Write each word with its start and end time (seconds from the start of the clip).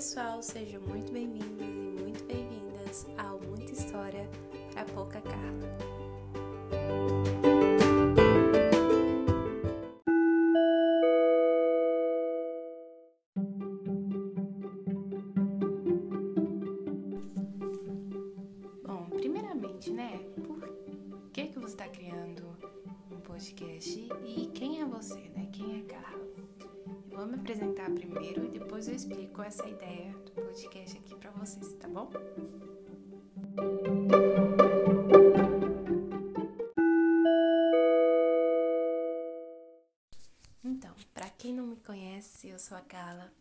pessoal, 0.00 0.42
sejam 0.42 0.80
muito 0.80 1.12
bem-vindos 1.12 1.60
e 1.60 2.00
muito 2.00 2.24
bem-vindas 2.24 3.06
ao 3.18 3.38
Muita 3.38 3.70
História 3.70 4.26
para 4.72 4.82
Pouca 4.86 5.20
Carla. 5.20 5.76
Bom, 18.82 19.10
primeiramente, 19.10 19.90
né? 19.90 20.18
Por 20.46 21.30
que, 21.30 21.48
que 21.48 21.58
você 21.58 21.74
está 21.74 21.88
criando 21.88 22.56
um 23.10 23.20
podcast 23.20 24.08
e 24.24 24.46
quem 24.54 24.80
é 24.80 24.86
você, 24.86 25.28
né? 25.36 25.49
Me 27.30 27.36
apresentar 27.36 27.88
primeiro 27.90 28.44
e 28.44 28.48
depois 28.48 28.88
eu 28.88 28.94
explico 28.94 29.40
essa 29.40 29.66
ideia 29.68 30.12
do 30.24 30.32
podcast 30.32 30.98
aqui 30.98 31.14
para 31.14 31.30
vocês, 31.30 31.74
tá 31.74 31.86
bom? 31.86 32.10
Então, 40.64 40.94
para 41.14 41.30
quem 41.30 41.54
não 41.54 41.66
me 41.66 41.76
conhece, 41.76 42.48
eu 42.48 42.58
sou 42.58 42.76
a 42.76 42.80
Carla. 42.80 43.32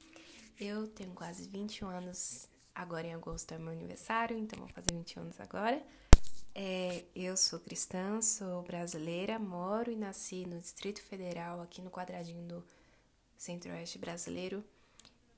Eu 0.60 0.88
tenho 0.88 1.12
quase 1.12 1.48
21 1.50 1.88
anos. 1.88 2.48
Agora 2.76 3.08
em 3.08 3.14
agosto 3.14 3.54
é 3.54 3.58
meu 3.58 3.74
aniversário, 3.74 4.38
então 4.38 4.60
vou 4.60 4.68
fazer 4.70 4.94
21 4.94 5.22
anos 5.24 5.40
agora. 5.40 5.82
É, 6.54 7.06
eu 7.16 7.36
sou 7.36 7.60
cristã, 7.60 8.22
sou 8.22 8.62
brasileira, 8.64 9.40
moro 9.40 9.92
e 9.92 9.96
nasci 9.96 10.46
no 10.46 10.60
Distrito 10.60 11.02
Federal, 11.02 11.62
aqui 11.62 11.82
no 11.82 11.90
quadradinho 11.90 12.44
do 12.44 12.64
Centro-Oeste 13.40 13.98
brasileiro. 13.98 14.62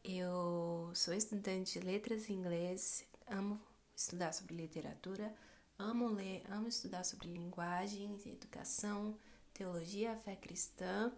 Eu 0.04 0.92
sou 0.96 1.14
estudante 1.14 1.80
de 1.80 1.86
letras 1.86 2.28
em 2.30 2.34
inglês, 2.34 3.06
amo 3.28 3.62
estudar 3.96 4.34
sobre 4.34 4.56
literatura, 4.56 5.32
amo 5.78 6.08
ler, 6.08 6.42
amo 6.50 6.68
estudar 6.68 7.04
sobre 7.04 7.28
linguagem, 7.28 8.20
educação, 8.26 9.16
teologia, 9.54 10.16
fé 10.26 10.36
cristã. 10.36 11.14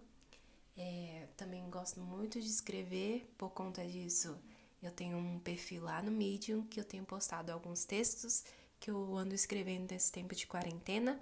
É, 0.75 1.30
também 1.38 1.67
gosto 1.70 2.02
muito 2.02 2.42
de 2.42 2.48
escrever, 2.48 3.34
por 3.38 3.52
conta 3.52 3.88
disso 3.88 4.38
eu 4.81 4.92
tenho 4.92 5.18
um 5.18 5.40
perfil 5.40 5.84
lá 5.84 6.02
no 6.02 6.12
Medium 6.12 6.64
que 6.64 6.81
eu 6.81 6.84
tenho 6.84 7.06
postado 7.06 7.50
alguns 7.50 7.86
textos 7.86 8.44
que 8.78 8.92
eu 8.92 9.16
ando 9.16 9.34
escrevendo 9.34 9.90
nesse 9.90 10.12
tempo 10.12 10.36
de 10.36 10.45
quarentena. 10.45 11.18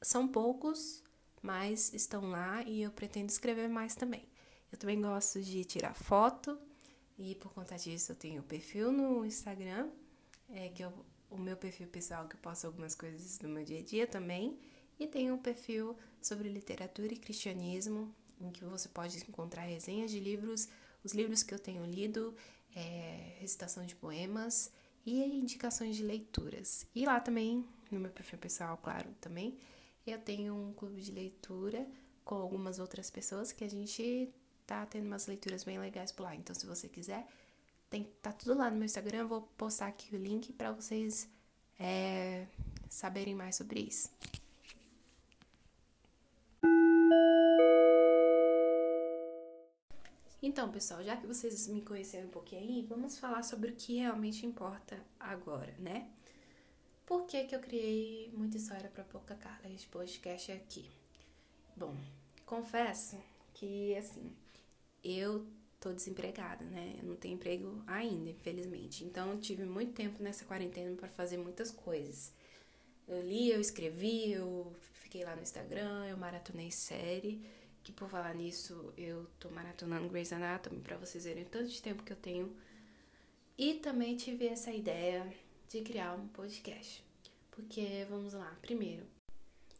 São 0.00 0.28
poucos, 0.28 1.02
mas 1.42 1.92
estão 1.92 2.30
lá 2.30 2.62
e 2.62 2.82
eu 2.82 2.92
pretendo 2.92 3.30
escrever 3.30 3.68
mais 3.68 3.96
também. 3.96 4.24
Eu 4.74 4.78
também 4.78 5.00
gosto 5.00 5.40
de 5.40 5.64
tirar 5.64 5.94
foto 5.94 6.58
e 7.16 7.36
por 7.36 7.52
conta 7.54 7.76
disso 7.76 8.10
eu 8.10 8.16
tenho 8.16 8.42
perfil 8.42 8.90
no 8.90 9.24
Instagram, 9.24 9.88
é 10.48 10.68
que 10.68 10.82
eu, 10.82 10.92
o 11.30 11.38
meu 11.38 11.56
perfil 11.56 11.86
pessoal 11.86 12.26
que 12.26 12.34
eu 12.34 12.40
posto 12.40 12.66
algumas 12.66 12.92
coisas 12.92 13.38
do 13.38 13.46
meu 13.46 13.64
dia 13.64 13.78
a 13.78 13.82
dia 13.84 14.04
também, 14.04 14.58
e 14.98 15.06
tenho 15.06 15.32
um 15.32 15.38
perfil 15.38 15.96
sobre 16.20 16.48
literatura 16.48 17.14
e 17.14 17.16
cristianismo, 17.16 18.12
em 18.40 18.50
que 18.50 18.64
você 18.64 18.88
pode 18.88 19.16
encontrar 19.18 19.62
resenhas 19.62 20.10
de 20.10 20.18
livros, 20.18 20.68
os 21.04 21.12
livros 21.12 21.44
que 21.44 21.54
eu 21.54 21.58
tenho 21.60 21.84
lido, 21.84 22.34
é, 22.74 23.36
recitação 23.38 23.86
de 23.86 23.94
poemas 23.94 24.72
e 25.06 25.22
indicações 25.22 25.94
de 25.94 26.02
leituras. 26.02 26.84
E 26.92 27.06
lá 27.06 27.20
também, 27.20 27.64
no 27.92 28.00
meu 28.00 28.10
perfil 28.10 28.40
pessoal, 28.40 28.76
claro, 28.76 29.14
também, 29.20 29.56
eu 30.04 30.18
tenho 30.18 30.52
um 30.52 30.72
clube 30.72 31.00
de 31.00 31.12
leitura 31.12 31.86
com 32.24 32.34
algumas 32.34 32.80
outras 32.80 33.08
pessoas 33.08 33.52
que 33.52 33.62
a 33.62 33.70
gente 33.70 34.34
tá 34.66 34.84
tendo 34.86 35.06
umas 35.06 35.26
leituras 35.26 35.64
bem 35.64 35.78
legais 35.78 36.12
por 36.12 36.24
lá. 36.24 36.34
Então, 36.34 36.54
se 36.54 36.66
você 36.66 36.88
quiser, 36.88 37.26
tem, 37.90 38.04
tá 38.22 38.32
tudo 38.32 38.56
lá 38.58 38.70
no 38.70 38.76
meu 38.76 38.86
Instagram. 38.86 39.18
Eu 39.18 39.28
vou 39.28 39.42
postar 39.56 39.86
aqui 39.86 40.14
o 40.14 40.18
link 40.18 40.52
para 40.52 40.72
vocês 40.72 41.28
é, 41.78 42.46
saberem 42.88 43.34
mais 43.34 43.56
sobre 43.56 43.80
isso. 43.80 44.10
Então, 50.42 50.70
pessoal, 50.70 51.02
já 51.02 51.16
que 51.16 51.26
vocês 51.26 51.66
me 51.68 51.80
conheceram 51.80 52.26
um 52.26 52.30
pouquinho 52.30 52.60
aí, 52.60 52.82
vamos 52.82 53.18
falar 53.18 53.42
sobre 53.42 53.70
o 53.70 53.74
que 53.74 53.96
realmente 53.96 54.44
importa 54.44 55.02
agora, 55.18 55.74
né? 55.78 56.10
Por 57.06 57.24
que, 57.26 57.44
que 57.44 57.54
eu 57.54 57.60
criei 57.60 58.30
muita 58.34 58.58
história 58.58 58.90
para 58.90 59.04
pouca 59.04 59.34
Carla 59.34 59.70
este 59.70 59.88
podcast 59.88 60.52
aqui? 60.52 60.90
Bom, 61.74 61.96
confesso 62.44 63.18
que 63.54 63.96
assim, 63.96 64.30
eu 65.04 65.46
tô 65.78 65.92
desempregada, 65.92 66.64
né? 66.64 66.96
Eu 66.98 67.04
não 67.08 67.16
tenho 67.16 67.34
emprego 67.34 67.82
ainda, 67.86 68.30
infelizmente. 68.30 69.04
Então, 69.04 69.32
eu 69.32 69.38
tive 69.38 69.64
muito 69.64 69.92
tempo 69.92 70.22
nessa 70.22 70.44
quarentena 70.44 70.96
para 70.96 71.08
fazer 71.08 71.36
muitas 71.36 71.70
coisas. 71.70 72.32
Eu 73.06 73.22
li, 73.22 73.50
eu 73.50 73.60
escrevi, 73.60 74.32
eu 74.32 74.74
fiquei 74.94 75.24
lá 75.24 75.36
no 75.36 75.42
Instagram, 75.42 76.06
eu 76.06 76.16
maratonei 76.16 76.70
série 76.70 77.44
que 77.84 77.92
por 77.92 78.08
falar 78.08 78.34
nisso, 78.34 78.92
eu 78.96 79.26
tô 79.38 79.50
maratonando 79.50 80.08
Grey's 80.08 80.32
Anatomy 80.32 80.80
para 80.80 80.96
vocês 80.96 81.24
verem 81.24 81.44
o 81.44 81.46
tanto 81.46 81.68
de 81.68 81.82
tempo 81.82 82.02
que 82.02 82.12
eu 82.12 82.16
tenho. 82.16 82.56
E 83.58 83.74
também 83.74 84.16
tive 84.16 84.46
essa 84.46 84.72
ideia 84.72 85.30
de 85.68 85.82
criar 85.82 86.14
um 86.14 86.26
podcast. 86.28 87.04
Porque, 87.50 88.06
vamos 88.08 88.32
lá, 88.32 88.56
primeiro, 88.62 89.04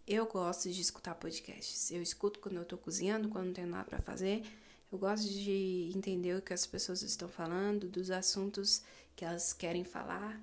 eu 0.07 0.27
gosto 0.27 0.71
de 0.71 0.83
escutar 0.83 1.15
podcasts. 1.15 1.91
Eu 1.91 2.03
escuto 2.03 2.39
quando 2.41 2.57
eu 2.57 2.65
tô 2.65 2.77
cozinhando, 2.77 3.31
quando 3.31 3.47
não 3.47 3.55
tenho 3.55 3.69
nada 3.69 3.85
para 3.85 4.03
fazer. 4.03 4.45
Eu 4.95 4.99
gosto 4.99 5.29
de 5.29 5.91
entender 5.93 6.37
o 6.37 6.41
que 6.41 6.55
as 6.55 6.65
pessoas 6.65 7.03
estão 7.03 7.29
falando, 7.29 7.89
dos 7.89 8.13
assuntos 8.13 8.81
que 9.17 9.25
elas 9.25 9.53
querem 9.53 9.83
falar. 9.83 10.41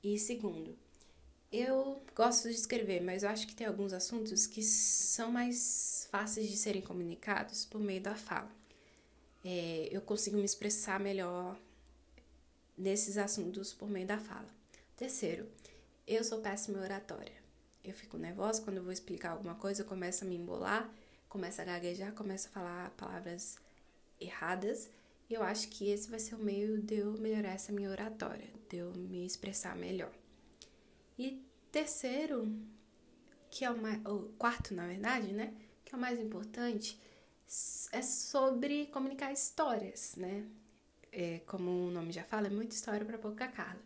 E 0.00 0.16
segundo, 0.16 0.78
eu 1.50 2.00
gosto 2.14 2.48
de 2.48 2.54
escrever, 2.54 3.02
mas 3.02 3.24
eu 3.24 3.28
acho 3.28 3.48
que 3.48 3.54
tem 3.54 3.66
alguns 3.66 3.92
assuntos 3.92 4.46
que 4.46 4.62
são 4.62 5.32
mais 5.32 6.06
fáceis 6.08 6.48
de 6.48 6.56
serem 6.56 6.80
comunicados 6.80 7.64
por 7.66 7.80
meio 7.80 8.00
da 8.00 8.14
fala. 8.14 8.48
É, 9.44 9.88
eu 9.90 10.00
consigo 10.00 10.36
me 10.36 10.44
expressar 10.44 11.00
melhor 11.00 11.58
nesses 12.78 13.18
assuntos 13.18 13.72
por 13.72 13.90
meio 13.90 14.06
da 14.06 14.18
fala. 14.18 14.46
Terceiro, 14.96 15.48
eu 16.06 16.22
sou 16.22 16.38
péssima 16.40 16.78
oratória. 16.78 17.34
Eu 17.82 17.92
fico 17.92 18.16
nervosa 18.16 18.62
quando 18.62 18.76
eu 18.76 18.84
vou 18.84 18.92
explicar 18.92 19.32
alguma 19.32 19.56
coisa, 19.56 19.82
eu 19.82 19.86
começo 19.86 20.22
a 20.22 20.28
me 20.28 20.36
embolar, 20.36 20.88
começo 21.28 21.60
a 21.60 21.64
gaguejar, 21.64 22.12
começo 22.12 22.46
a 22.46 22.50
falar 22.52 22.90
palavras 22.90 23.58
erradas. 24.20 24.90
Eu 25.28 25.42
acho 25.42 25.68
que 25.68 25.88
esse 25.88 26.10
vai 26.10 26.18
ser 26.18 26.34
o 26.34 26.38
meio 26.38 26.80
de 26.80 26.96
eu 26.98 27.12
melhorar 27.18 27.50
essa 27.50 27.72
minha 27.72 27.90
oratória, 27.90 28.48
de 28.68 28.78
eu 28.78 28.92
me 28.92 29.24
expressar 29.24 29.76
melhor. 29.76 30.12
E 31.18 31.44
terceiro, 31.70 32.52
que 33.50 33.64
é 33.64 33.70
o, 33.70 33.76
mais, 33.76 34.04
o 34.06 34.30
quarto, 34.38 34.74
na 34.74 34.86
verdade, 34.86 35.32
né? 35.32 35.54
Que 35.84 35.94
é 35.94 35.98
o 35.98 36.00
mais 36.00 36.18
importante, 36.18 37.00
é 37.92 38.02
sobre 38.02 38.86
comunicar 38.86 39.32
histórias, 39.32 40.14
né? 40.16 40.46
É, 41.12 41.40
como 41.40 41.70
o 41.88 41.90
nome 41.90 42.12
já 42.12 42.22
fala, 42.22 42.46
é 42.46 42.50
muita 42.50 42.74
história 42.74 43.04
para 43.04 43.18
pouca 43.18 43.48
Carla. 43.48 43.80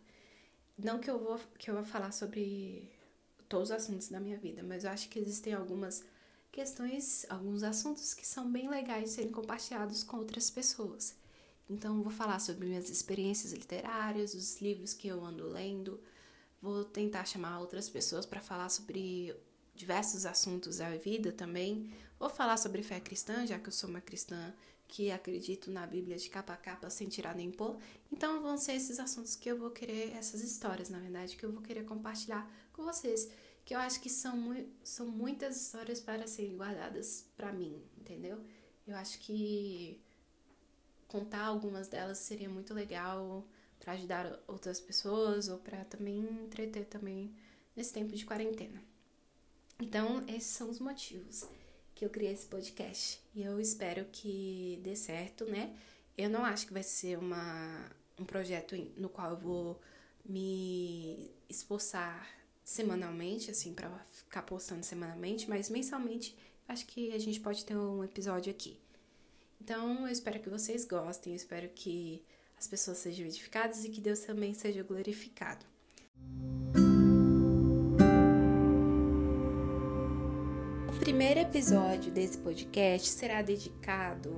Não 0.77 0.99
que 0.99 1.09
eu 1.09 1.17
vou 1.17 1.39
que 1.57 1.69
eu 1.69 1.75
vou 1.75 1.83
falar 1.83 2.11
sobre 2.11 2.91
todos 3.49 3.69
os 3.69 3.75
assuntos 3.75 4.09
da 4.09 4.19
minha 4.19 4.37
vida, 4.37 4.61
mas 4.61 4.83
eu 4.83 4.91
acho 4.91 5.09
que 5.09 5.19
existem 5.19 5.53
algumas 5.53 6.03
questões, 6.55 7.25
alguns 7.29 7.61
assuntos 7.61 8.13
que 8.13 8.25
são 8.25 8.51
bem 8.51 8.69
legais 8.69 9.03
de 9.03 9.09
serem 9.11 9.31
compartilhados 9.31 10.03
com 10.03 10.17
outras 10.17 10.49
pessoas. 10.49 11.13
Então, 11.69 12.01
vou 12.01 12.11
falar 12.11 12.39
sobre 12.39 12.65
minhas 12.65 12.89
experiências 12.89 13.51
literárias, 13.51 14.33
os 14.33 14.61
livros 14.61 14.93
que 14.93 15.07
eu 15.07 15.23
ando 15.23 15.47
lendo, 15.47 15.99
Vou 16.65 16.83
tentar 16.83 17.25
chamar 17.25 17.59
outras 17.59 17.87
pessoas 17.87 18.25
para 18.25 18.41
falar 18.41 18.69
sobre 18.69 19.35
diversos 19.75 20.25
assuntos 20.25 20.77
da 20.77 20.89
vida 20.97 21.31
também. 21.31 21.91
Vou 22.17 22.27
falar 22.27 22.57
sobre 22.57 22.81
fé 22.81 22.99
cristã, 22.99 23.45
já 23.45 23.59
que 23.59 23.67
eu 23.67 23.71
sou 23.71 23.87
uma 23.87 24.01
cristã 24.01 24.51
que 24.87 25.11
acredito 25.11 25.69
na 25.69 25.85
Bíblia 25.85 26.17
de 26.17 26.27
capa 26.27 26.53
a 26.53 26.57
capa 26.57 26.89
sem 26.89 27.07
tirar 27.07 27.35
nem 27.35 27.51
pôr. 27.51 27.77
Então 28.11 28.41
vão 28.41 28.57
ser 28.57 28.73
esses 28.73 28.99
assuntos 28.99 29.35
que 29.35 29.47
eu 29.47 29.59
vou 29.59 29.69
querer, 29.69 30.15
essas 30.15 30.41
histórias, 30.41 30.89
na 30.89 30.97
verdade, 30.97 31.35
que 31.35 31.45
eu 31.45 31.51
vou 31.51 31.61
querer 31.61 31.85
compartilhar 31.85 32.51
com 32.73 32.83
vocês. 32.83 33.29
Que 33.65 33.75
eu 33.75 33.79
acho 33.79 33.99
que 33.99 34.09
são, 34.09 34.37
mu 34.37 34.53
são 34.83 35.07
muitas 35.07 35.57
histórias 35.59 35.99
para 35.99 36.27
serem 36.27 36.55
guardadas 36.55 37.27
para 37.35 37.51
mim, 37.51 37.83
entendeu? 37.97 38.39
Eu 38.87 38.95
acho 38.95 39.19
que 39.19 39.99
contar 41.07 41.43
algumas 41.45 41.87
delas 41.87 42.19
seria 42.19 42.47
muito 42.47 42.73
legal 42.73 43.45
para 43.79 43.93
ajudar 43.93 44.39
outras 44.47 44.79
pessoas 44.79 45.49
ou 45.49 45.57
para 45.57 45.83
também 45.85 46.19
entreter 46.19 46.85
também 46.85 47.35
nesse 47.75 47.91
tempo 47.91 48.15
de 48.15 48.25
quarentena. 48.25 48.81
Então, 49.81 50.23
esses 50.27 50.51
são 50.51 50.69
os 50.69 50.79
motivos 50.79 51.45
que 51.93 52.05
eu 52.05 52.09
criei 52.09 52.33
esse 52.33 52.45
podcast 52.45 53.21
e 53.33 53.41
eu 53.43 53.59
espero 53.59 54.05
que 54.11 54.79
dê 54.83 54.95
certo, 54.95 55.45
né? 55.45 55.75
Eu 56.17 56.29
não 56.29 56.45
acho 56.45 56.67
que 56.67 56.73
vai 56.73 56.83
ser 56.83 57.17
uma, 57.17 57.91
um 58.17 58.25
projeto 58.25 58.75
no 58.97 59.09
qual 59.09 59.31
eu 59.31 59.37
vou 59.37 59.81
me 60.23 61.31
esforçar 61.49 62.27
semanalmente, 62.65 63.51
assim, 63.51 63.73
para 63.73 63.89
ficar 64.11 64.41
postando 64.41 64.83
semanalmente, 64.83 65.47
mas 65.47 65.69
mensalmente 65.69 66.35
acho 66.67 66.87
que 66.87 67.13
a 67.13 67.19
gente 67.19 67.39
pode 67.39 67.63
ter 67.63 67.77
um 67.77 68.03
episódio 68.03 68.51
aqui. 68.51 68.79
Então, 69.61 70.07
eu 70.07 70.11
espero 70.11 70.39
que 70.39 70.49
vocês 70.49 70.83
gostem, 70.83 71.33
eu 71.33 71.37
espero 71.37 71.69
que 71.69 72.25
as 72.57 72.67
pessoas 72.67 72.97
sejam 72.97 73.27
edificadas 73.27 73.85
e 73.85 73.89
que 73.89 74.01
Deus 74.01 74.19
também 74.21 74.53
seja 74.55 74.81
glorificado. 74.81 75.63
O 80.89 80.99
primeiro 80.99 81.41
episódio 81.41 82.11
desse 82.11 82.39
podcast 82.39 83.07
será 83.09 83.43
dedicado, 83.43 84.33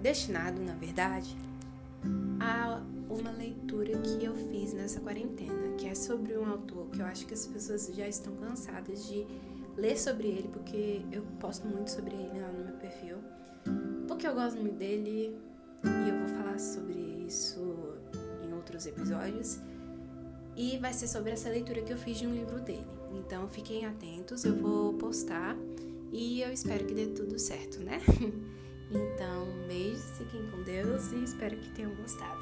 destinado, 0.00 0.62
na 0.62 0.74
verdade, 0.74 1.36
nessa 4.90 5.00
quarentena, 5.00 5.76
que 5.78 5.86
é 5.86 5.94
sobre 5.94 6.36
um 6.36 6.44
autor 6.50 6.88
que 6.90 7.00
eu 7.00 7.06
acho 7.06 7.24
que 7.24 7.32
as 7.32 7.46
pessoas 7.46 7.86
já 7.94 8.08
estão 8.08 8.34
cansadas 8.34 9.06
de 9.06 9.24
ler 9.76 9.96
sobre 9.96 10.26
ele, 10.26 10.48
porque 10.48 11.02
eu 11.12 11.22
posto 11.38 11.64
muito 11.68 11.92
sobre 11.92 12.16
ele 12.16 12.40
lá 12.40 12.50
no 12.50 12.64
meu 12.64 12.74
perfil, 12.74 13.18
porque 14.08 14.26
eu 14.26 14.34
gosto 14.34 14.58
muito 14.58 14.74
dele 14.74 15.38
e 15.84 16.08
eu 16.08 16.18
vou 16.18 16.28
falar 16.36 16.58
sobre 16.58 16.98
isso 17.24 17.94
em 18.44 18.52
outros 18.52 18.84
episódios. 18.84 19.60
E 20.56 20.76
vai 20.78 20.92
ser 20.92 21.06
sobre 21.06 21.30
essa 21.30 21.48
leitura 21.48 21.82
que 21.82 21.92
eu 21.92 21.96
fiz 21.96 22.18
de 22.18 22.26
um 22.26 22.34
livro 22.34 22.58
dele. 22.60 22.86
Então 23.12 23.46
fiquem 23.48 23.86
atentos, 23.86 24.44
eu 24.44 24.56
vou 24.56 24.94
postar 24.94 25.56
e 26.10 26.42
eu 26.42 26.52
espero 26.52 26.84
que 26.84 26.94
dê 26.94 27.06
tudo 27.06 27.38
certo, 27.38 27.78
né? 27.78 28.00
Então, 28.92 29.46
beijos, 29.68 30.18
fiquem 30.18 30.44
com 30.50 30.64
Deus 30.64 31.12
e 31.12 31.22
espero 31.22 31.56
que 31.56 31.70
tenham 31.70 31.94
gostado. 31.94 32.39